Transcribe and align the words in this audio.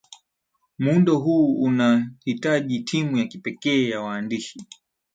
muundo 0.79 1.19
huu 1.19 1.61
unatahitaji 1.63 2.79
timu 2.79 3.17
ya 3.17 3.25
kipekee 3.25 3.89
ya 3.89 4.01
waandishi 4.01 4.59